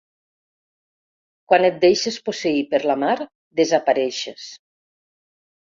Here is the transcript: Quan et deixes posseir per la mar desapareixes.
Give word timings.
Quan 1.53 1.65
et 1.69 1.77
deixes 1.83 2.17
posseir 2.31 2.65
per 2.73 2.81
la 2.93 2.97
mar 3.05 3.13
desapareixes. 3.63 4.51